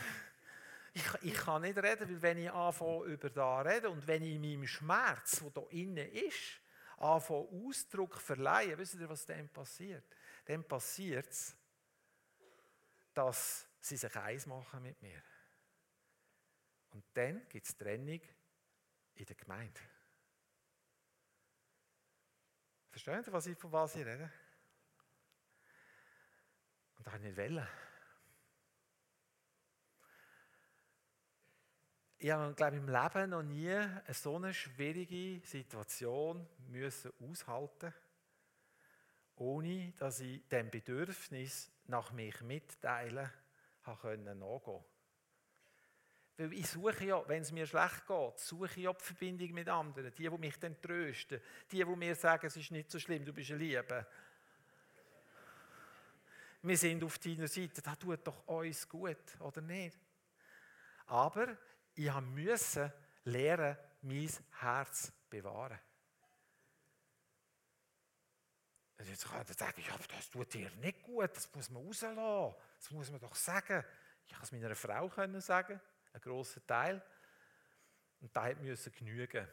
[0.91, 4.35] Ich, ich kann nicht reden, weil wenn ich anfange über das reden und wenn ich
[4.35, 6.59] in meinem Schmerz, der da innen ist,
[6.97, 10.03] anfange Ausdruck verleihen, wisst ihr, was dann passiert?
[10.43, 11.55] Dann passiert es,
[13.13, 15.23] dass sie sich eins machen mit mir.
[16.91, 18.21] Und dann gibt es Trennung
[19.15, 19.79] in der Gemeinde.
[22.89, 24.31] Verstehen Sie, was ich, von was ich rede?
[26.97, 27.67] Und das habe ich nicht wollen.
[32.17, 37.93] Ich habe, glaube ich, im Leben noch nie eine so eine schwierige Situation müssen aushalten
[39.41, 43.29] ohne dass ich dem Bedürfnis nach mich mitteilen
[43.85, 44.39] nachgehen
[46.37, 49.69] weil ich suche ja, wenn es mir schlecht geht, suche ich ja die Verbindung mit
[49.69, 50.13] anderen.
[50.15, 51.41] Die, die mich dann trösten.
[51.71, 54.07] Die, die mir sagen, es ist nicht so schlimm, du bist eine Liebe.
[56.63, 59.97] Wir sind auf deiner Seite, das tut doch uns gut, oder nicht?
[61.07, 61.57] Aber
[61.95, 62.93] ich musste
[63.25, 65.79] lernen, mein Herz zu bewahren.
[68.97, 72.55] Und jetzt kann ich sagen, ja, das tut dir nicht gut, das muss man rauslassen.
[72.77, 73.83] Das muss man doch sagen.
[74.25, 75.81] Ich kann es meiner Frau sagen
[76.13, 77.03] ein grosser Teil.
[78.19, 79.47] Und da musste genügen.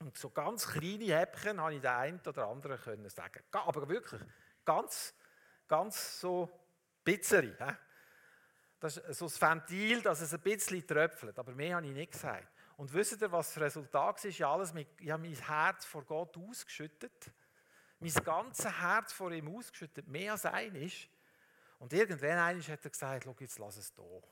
[0.00, 3.42] Und so ganz kleine Häppchen habe ich den einen oder anderen können sagen.
[3.52, 4.22] Aber wirklich,
[4.64, 5.14] ganz,
[5.68, 6.50] ganz so
[7.04, 7.56] bisschen.
[8.80, 11.38] Das ist so das Ventil, dass es ein bisschen tröpfelt.
[11.38, 12.48] Aber mehr habe ich nicht gesagt.
[12.76, 14.24] Und wisst ihr, was das Resultat ist?
[14.24, 17.30] Ich habe, mein Herz vor Gott ausgeschüttet.
[18.00, 21.06] Mein ganzes Herz vor ihm ausgeschüttet, mehr als eines.
[21.78, 24.22] Und irgendwann hat er gesagt, schau, jetzt lass es hier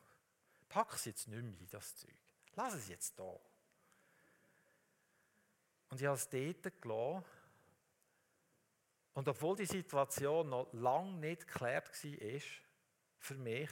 [0.70, 2.16] pack es jetzt nicht mehr in das Zeug.
[2.54, 3.38] Lass es jetzt da.
[5.90, 7.24] Und ich habe es dort gelassen.
[9.12, 12.40] Und obwohl die Situation noch lange nicht geklärt war,
[13.18, 13.70] für mich,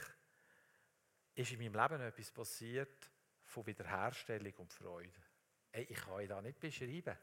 [1.33, 3.09] ist in meinem Leben etwas passiert
[3.45, 5.19] von Wiederherstellung und Freude.
[5.71, 7.17] Ich kann euch das nicht beschreiben.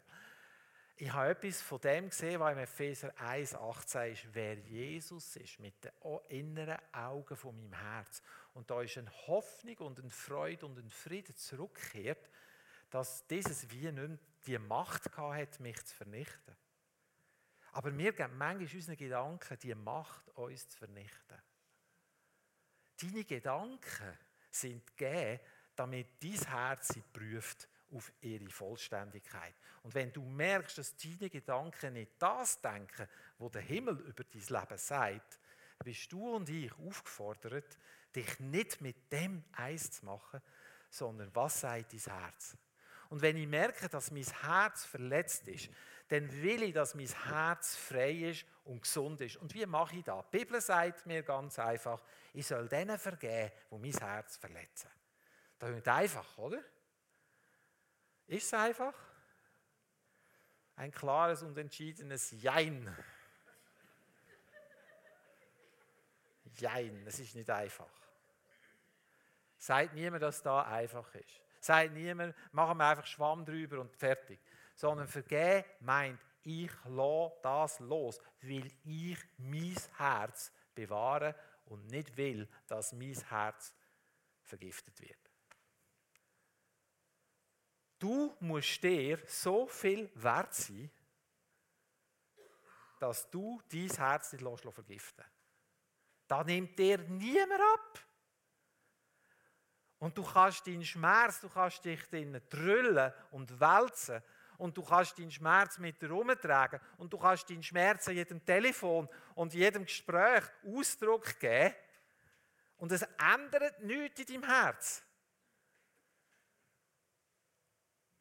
[0.99, 5.75] Ich habe etwas von dem gesehen, was im Epheser 1,18 ist, wer Jesus ist, mit
[5.85, 5.93] den
[6.29, 8.23] inneren Augen von meinem Herz.
[8.55, 12.31] Und da ist eine Hoffnung und eine Freude und ein Frieden zurückkehrt,
[12.89, 16.57] dass dieses Wie nicht die Macht hat, mich zu vernichten.
[17.73, 21.43] Aber mir geben manchmal unsere Gedanken die Macht, uns zu vernichten.
[23.03, 24.19] Deine Gedanken
[24.51, 25.41] sind gegeben,
[25.75, 29.55] damit dein Herz sie prüft auf ihre Vollständigkeit.
[29.83, 34.61] Und wenn du merkst, dass deine Gedanken nicht das denken, wo der Himmel über dein
[34.61, 35.39] Leben sagt,
[35.85, 37.79] bist du und ich aufgefordert,
[38.15, 40.41] dich nicht mit dem eins zu machen,
[40.91, 42.57] sondern was sagt dein Herz?
[43.09, 45.71] Und wenn ich merke, dass mein Herz verletzt ist,
[46.09, 49.37] dann will ich, dass mein Herz frei ist und gesund ist.
[49.37, 50.25] Und wie mache ich das?
[50.33, 54.91] Die Bibel sagt mir ganz einfach, ich soll denen vergeben, die mein Herz verletzen.
[55.59, 56.63] Das ist einfach, oder?
[58.27, 58.95] Ist es einfach?
[60.75, 62.95] Ein klares und entschiedenes Jein.
[66.57, 67.89] Jein, es ist nicht einfach.
[69.59, 71.41] Sagt niemand, dass da einfach ist.
[71.61, 74.41] Sagt niemand, machen wir einfach Schwamm drüber und fertig.
[74.75, 81.35] Sondern vergehen meint, ich lasse das los, weil ich mein Herz bewahre
[81.65, 83.75] und nicht will, dass mein Herz
[84.43, 85.26] vergiftet wird.
[87.99, 90.91] Du musst dir so viel wert sein,
[92.99, 95.33] dass du dein Herz nicht vergiften lässt.
[96.27, 98.07] Da nimmt dir niemand ab.
[99.99, 104.23] Und du kannst deinen Schmerz, du kannst dich drinnen drüllen und wälzen
[104.59, 108.45] und du kannst deinen Schmerz mit dir herumtragen und du kannst deinen Schmerz an jedem
[108.45, 111.75] Telefon und jedem Gespräch Ausdruck geben
[112.77, 115.06] und es ändert nichts in deinem Herz.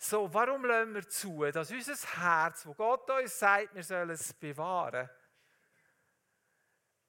[0.08, 4.34] So, warum lassen wir zu, dass unser Herz, wo Gott uns sagt, wir sollen es
[4.34, 5.10] bewahren,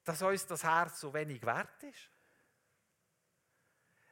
[0.03, 2.11] dass uns das Herz so wenig wert ist?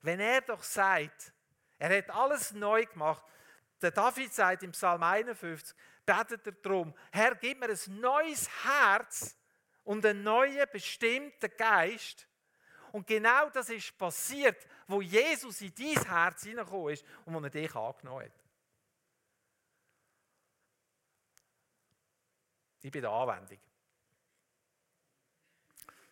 [0.03, 1.33] Wenn er doch sagt,
[1.79, 3.25] er hat alles neu gemacht,
[3.81, 9.35] der David sagt im Psalm 51, betet er darum, Herr, gib mir ein neues Herz
[9.85, 12.29] und einen neuen, bestimmten Geist.
[12.93, 17.49] Und genau das ist passiert, wo Jesus in dein Herz hineingekommen ist und wo er
[17.49, 18.44] dich angenommen hat.
[22.85, 23.59] Ich bin der Anwendung.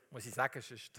[0.08, 0.80] Muss ich sagen, sonst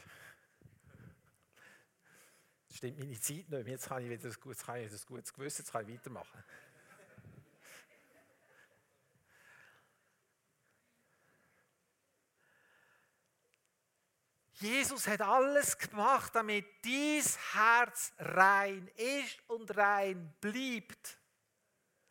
[2.71, 3.67] stimmt meine Zeit nicht.
[3.67, 6.43] Jetzt kann ich wieder ein gutes, kann ich ein gutes Gewissen, jetzt kann ich weitermachen.
[14.59, 21.17] Jesus hat alles gemacht, damit dies Herz rein ist und rein bleibt.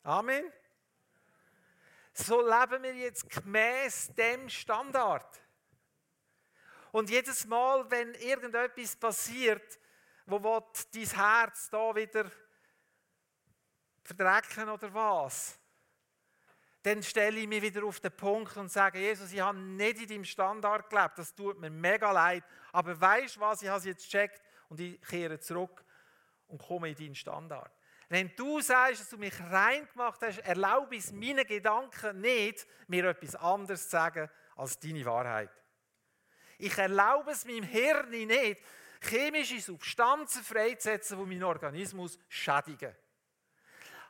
[0.02, 0.52] Amen.
[2.12, 5.40] So leben wir jetzt gemäß dem Standard.
[6.90, 9.78] Und jedes Mal, wenn irgendetwas passiert,
[10.26, 10.38] wo
[10.92, 12.30] dein Herz da wieder
[14.02, 15.58] verdrecken oder was,
[16.82, 20.08] dann stelle ich mich wieder auf den Punkt und sage, Jesus, ich habe nicht in
[20.08, 23.84] deinem Standard gelebt, das tut mir mega leid, aber weißt du was, ich habe es
[23.84, 25.84] jetzt gecheckt und ich kehre zurück
[26.48, 27.72] und komme in deinen Standard.
[28.12, 33.06] Wenn du sagst, dass du mich rein gemacht hast, erlaube es meinen Gedanken nicht, mir
[33.06, 35.48] etwas anderes zu sagen als deine Wahrheit.
[36.58, 38.60] Ich erlaube es meinem Hirn nicht,
[39.00, 42.94] chemische Substanzen freizusetzen, die meinen Organismus schädigen.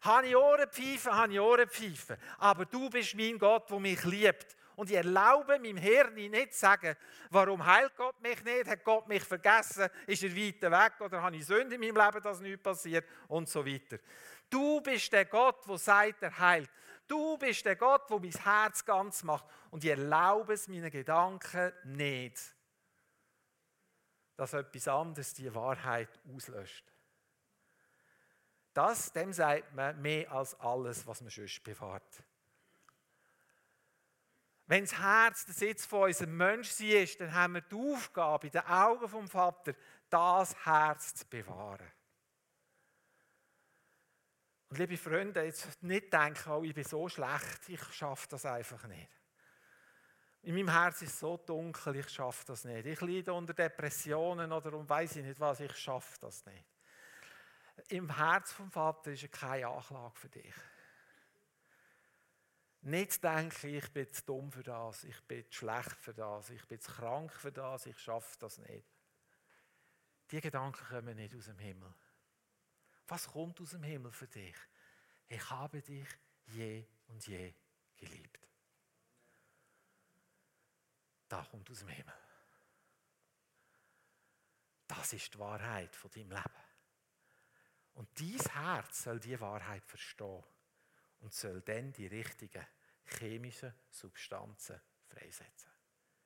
[0.01, 2.17] Habe ich Ohrenpfeifen, habe ich Ohrenpfeifen.
[2.39, 4.57] Aber du bist mein Gott, der mich liebt.
[4.77, 6.97] Und ich erlaube meinem Hirn nicht zu sagen,
[7.31, 11.37] warum heilt Gott mich nicht, hat Gott mich vergessen, ist er weiter weg oder habe
[11.37, 13.99] ich Sünde in meinem Leben, dass nichts passiert und so weiter.
[14.49, 16.71] Du bist der Gott, der sagt, er heilt.
[17.07, 19.45] Du bist der Gott, der mein Herz ganz macht.
[19.71, 22.55] Und ich erlaube es meinen Gedanken nicht,
[24.37, 26.93] dass etwas anderes die Wahrheit auslöscht.
[28.73, 32.25] Das, dem sagt man mehr als alles, was man sonst bewahrt.
[34.73, 38.53] Wenn das Herz der Sitz von unserem Menschsein ist, dann haben wir die Aufgabe, in
[38.53, 39.75] den Augen vom Vater,
[40.09, 41.93] das Herz zu bewahren.
[44.71, 48.87] Und liebe Freunde, jetzt nicht denken, oh, ich bin so schlecht, ich schaffe das einfach
[48.87, 49.11] nicht.
[50.41, 52.87] In meinem Herz ist es so dunkel, ich schaffe das nicht.
[52.87, 56.65] Ich leide unter Depressionen oder um weiß ich nicht was, ich schaffe das nicht.
[57.89, 60.55] Im Herz vom Vater ist keine Anklage für dich.
[62.83, 66.67] Nicht denken, ich bin zu dumm für das, ich bin zu schlecht für das, ich
[66.67, 68.87] bin zu krank für das, ich schaffe das nicht.
[70.33, 71.95] Die Gedanken kommen nicht aus dem Himmel.
[73.07, 74.57] Was kommt aus dem Himmel für dich?
[75.29, 76.09] Ich habe dich
[76.47, 77.55] je und je
[77.97, 78.49] geliebt.
[81.29, 82.15] Da kommt aus dem Himmel.
[84.89, 86.63] Das ist die Wahrheit von deinem Leben.
[87.95, 90.43] Und dein Herz soll die Wahrheit verstehen
[91.23, 92.67] und soll dann die richtigen
[93.05, 95.73] chemischen Substanzen freisetzen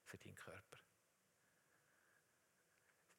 [0.05, 0.79] für deinen Körper.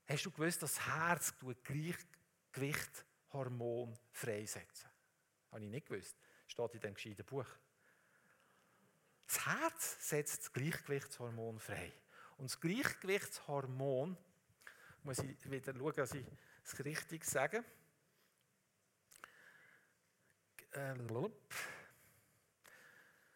[0.07, 4.89] Hast du gewusst, dass das Herz Gleichgewichtshormon freisetzen?
[5.51, 6.17] Habe ich nicht gewusst.
[6.47, 7.45] Steht in dem gescheiten Buch.
[9.27, 11.91] Das Herz setzt das Gleichgewichtshormon frei.
[12.37, 14.17] Und das Gleichgewichtshormon,
[15.03, 16.25] muss ich wieder schauen, dass ich
[16.63, 17.63] es richtig sage,
[20.77, 21.29] äh,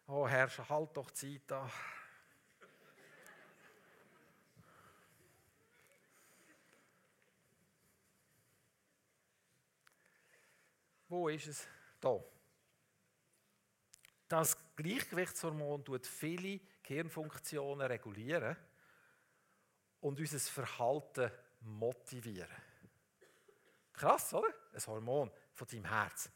[0.06, 1.70] oh Herr, halt doch Zeit da.
[11.08, 11.68] Wo ist es?
[12.00, 12.18] Da.
[14.28, 18.56] Das Gleichgewichtshormon tut viele Gehirnfunktionen regulieren
[20.00, 21.30] und unser Verhalten
[21.60, 22.56] motivieren.
[23.92, 24.48] Krass, oder?
[24.72, 26.30] Ein Hormon von deinem Herz.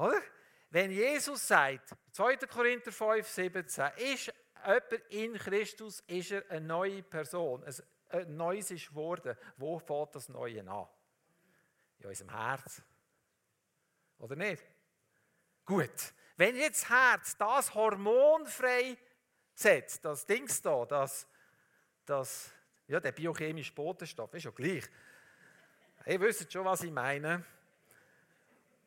[0.00, 0.22] Oder?
[0.70, 2.36] Wenn Jesus sagt, 2.
[2.36, 4.32] Korinther 5, 17, ist
[4.64, 7.62] jemand in Christus, ist er eine neue Person.
[8.08, 9.36] Ein Neues ist geworden.
[9.56, 10.88] Wo fängt das Neue an?
[11.98, 12.82] In unserem Herz.
[14.18, 14.64] Oder nicht?
[15.64, 16.14] Gut.
[16.36, 18.96] Wenn jetzt das Herz das Hormon frei
[19.54, 21.26] setzt, das Dings da, das,
[22.06, 22.50] das,
[22.86, 24.84] ja, der biochemische Botenstoff, ist ja gleich.
[26.06, 27.44] Ihr wisst schon, was ich meine.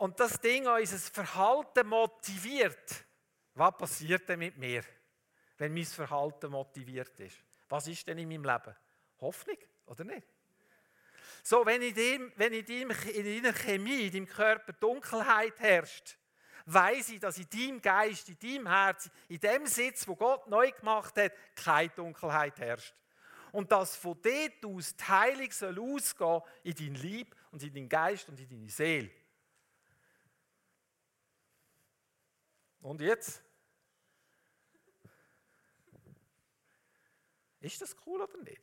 [0.04, 3.06] Und das Ding unser Verhalten motiviert.
[3.54, 4.84] Was passiert denn mit mir,
[5.58, 7.38] wenn mein Verhalten motiviert ist?
[7.70, 8.76] Was ist denn in meinem Leben?
[9.22, 10.28] Hoffnung, oder nicht?
[11.42, 16.18] So, wenn in, dem, wenn in, deinem, in deiner Chemie, in deinem Körper Dunkelheit herrscht,
[16.66, 20.70] weiß ich, dass in deinem Geist, in deinem Herz, in dem Sitz, wo Gott neu
[20.70, 22.94] gemacht hat, keine Dunkelheit herrscht.
[23.54, 27.88] Und dass von dort aus die Heilung soll ausgehen in dein Lieb und in deinen
[27.88, 29.10] Geist und in deine Seele.
[32.84, 33.42] Und jetzt?
[37.62, 38.62] Ist das cool oder nicht?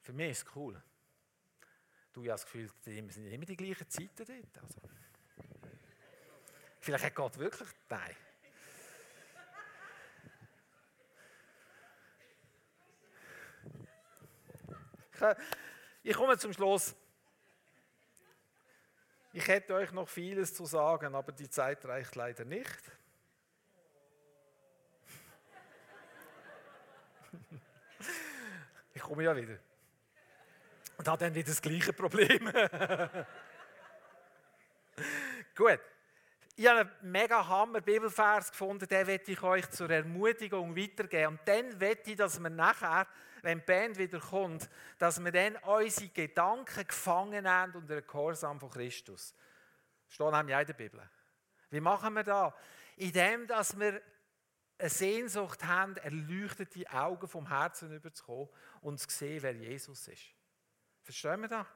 [0.00, 0.82] Für mich ist es cool.
[2.14, 4.64] Du hast das Gefühl, es sind immer die gleichen Zeiten dort.
[4.64, 4.80] Also.
[6.80, 8.16] Vielleicht hat Gott wirklich Nein.
[16.02, 16.94] Ich komme zum Schluss.
[19.36, 22.80] Ich hätte euch noch vieles zu sagen, aber die Zeit reicht leider nicht.
[28.94, 29.58] Ich komme ja wieder.
[30.96, 32.50] Und habe dann wieder das gleiche Problem.
[35.54, 35.80] Gut.
[36.56, 41.32] Ich habe einen mega Hammer Bibelvers gefunden, den werde ich euch zur Ermutigung weitergeben.
[41.32, 43.06] Und dann wette ich, dass wir nachher,
[43.46, 44.68] wenn die Band wieder kommt,
[44.98, 49.34] dass wir dann unsere Gedanken gefangen haben unter den Gehorsam von Christus.
[50.06, 51.10] Das steht nämlich auch in der Bibel.
[51.70, 52.52] Wie machen wir das?
[52.96, 54.02] Indem, dass wir
[54.78, 58.48] eine Sehnsucht haben, erleuchtete Augen vom Herzen überzukommen
[58.82, 60.24] und zu sehen, wer Jesus ist.
[61.02, 61.66] Verstehen wir das?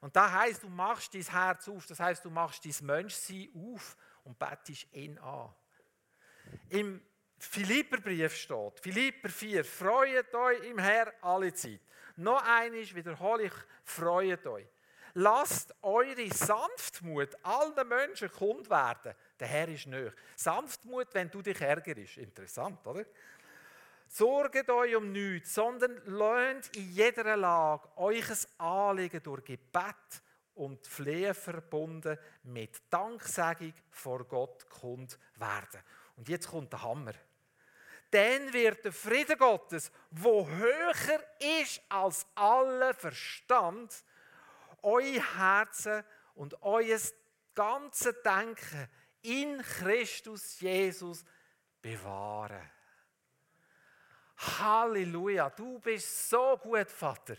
[0.00, 3.96] Und das heißt, du machst dein Herz auf, das heißt, du machst dein Menschsein auf
[4.24, 5.54] und bettest ihn an.
[6.68, 7.02] Im
[7.42, 11.80] Philipperbrief steht, Philipper 4, freut euch im Herr alle Zeit.
[12.16, 14.66] Noch einmal wiederhole ich, freut euch.
[15.14, 19.14] Lasst eure Sanftmut allen Menschen kund werden.
[19.40, 20.12] Der Herr ist nöch.
[20.36, 22.18] Sanftmut, wenn du dich ärgerst.
[22.18, 23.04] Interessant, oder?
[24.06, 30.22] Sorget euch um nichts, sondern lernt in jeder Lage euch ein Anliegen durch Gebet
[30.54, 35.80] und Flehen verbunden mit Danksagung vor Gott kund werden.
[36.16, 37.14] Und jetzt kommt der Hammer.
[38.10, 40.94] Dann wird der Friede Gottes, wo höher
[41.60, 44.04] ist als aller Verstand,
[44.82, 46.02] euer Herzen
[46.34, 46.98] und euer
[47.54, 48.88] ganze Denken
[49.22, 51.24] in Christus Jesus
[51.80, 52.70] bewahren.
[54.58, 57.36] Halleluja, du bist so gut, Vater.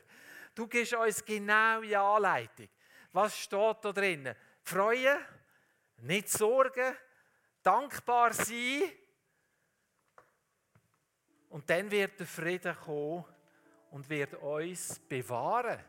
[0.53, 2.69] Du gibst uns genaue Anleitung.
[3.11, 4.35] Was steht da drin?
[4.61, 5.17] Freuen,
[5.97, 6.95] nicht sorgen,
[7.63, 8.83] dankbar sein.
[11.51, 13.25] Und dann wird der Frieden kommen
[13.91, 15.79] und wird uns bewahren.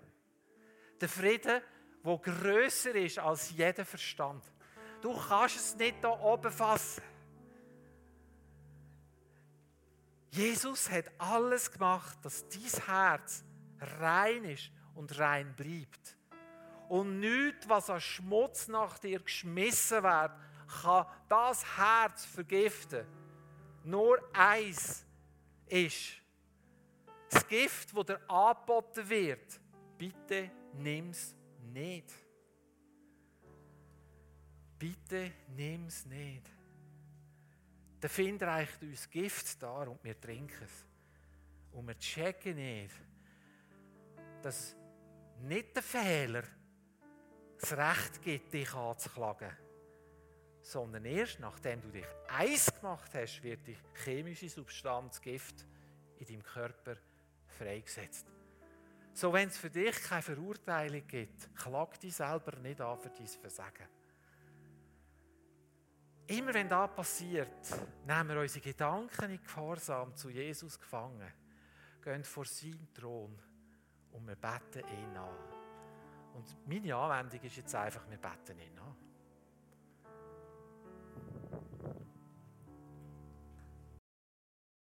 [1.01, 1.63] Der Frieden,
[2.05, 4.45] der grösser ist als jeder Verstand.
[5.01, 7.03] Du kannst es nicht da oben fassen.
[10.31, 13.45] Jesus hat alles gemacht, dass dein Herz
[14.01, 16.17] rein ist und rein bleibt.
[16.89, 20.33] Und nichts, was an Schmutz nach dir geschmissen wird,
[20.83, 23.07] kann das Herz vergiften.
[23.85, 25.05] Nur eins
[25.67, 26.23] ist
[27.31, 29.61] das Gift, das dir angeboten wird.
[29.97, 31.35] Bitte nimm es
[31.73, 32.13] nicht.
[34.79, 36.51] Bitte nimm es nicht.
[38.03, 40.85] Der Find reicht uns Gift dar und wir trinken es.
[41.73, 42.95] Und wir checken nicht,
[44.43, 44.77] dass
[45.41, 46.43] nicht der Fehler
[47.59, 49.57] das Recht gibt, dich anzuklagen,
[50.63, 55.67] sondern erst nachdem du dich eins gemacht hast, wird die chemische Substanz Gift
[56.19, 56.97] in deinem Körper
[57.47, 58.27] freigesetzt.
[59.13, 63.27] So, wenn es für dich keine Verurteilung gibt, klag dich selber nicht an für dein
[63.27, 63.89] Versagen.
[66.29, 67.49] Immer wenn das passiert,
[68.07, 71.31] nehmen wir unsere Gedanken in Gehorsam zu Jesus gefangen,
[72.03, 73.39] gehen vor seinen Thron
[74.13, 75.37] und wir beten ihn an.
[76.35, 79.12] Und meine Anwendung ist jetzt einfach, wir beten ihn an.